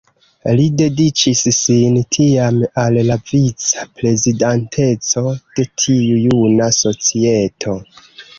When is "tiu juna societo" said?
5.85-7.79